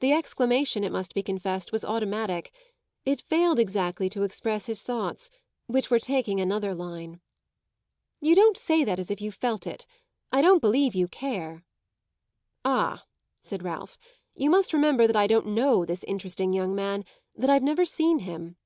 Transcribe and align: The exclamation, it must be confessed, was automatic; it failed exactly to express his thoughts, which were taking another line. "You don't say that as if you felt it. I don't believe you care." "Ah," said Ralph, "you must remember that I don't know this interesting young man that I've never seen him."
The 0.00 0.14
exclamation, 0.14 0.82
it 0.82 0.92
must 0.92 1.12
be 1.12 1.22
confessed, 1.22 1.72
was 1.72 1.84
automatic; 1.84 2.52
it 3.04 3.20
failed 3.20 3.58
exactly 3.58 4.08
to 4.08 4.22
express 4.22 4.64
his 4.64 4.80
thoughts, 4.82 5.28
which 5.66 5.90
were 5.90 5.98
taking 5.98 6.40
another 6.40 6.74
line. 6.74 7.20
"You 8.18 8.34
don't 8.34 8.56
say 8.56 8.82
that 8.82 8.98
as 8.98 9.10
if 9.10 9.20
you 9.20 9.30
felt 9.30 9.66
it. 9.66 9.84
I 10.32 10.40
don't 10.40 10.62
believe 10.62 10.94
you 10.94 11.06
care." 11.06 11.64
"Ah," 12.64 13.04
said 13.42 13.62
Ralph, 13.62 13.98
"you 14.34 14.48
must 14.48 14.72
remember 14.72 15.06
that 15.06 15.16
I 15.16 15.26
don't 15.26 15.48
know 15.48 15.84
this 15.84 16.02
interesting 16.04 16.54
young 16.54 16.74
man 16.74 17.04
that 17.36 17.50
I've 17.50 17.62
never 17.62 17.84
seen 17.84 18.20
him." 18.20 18.56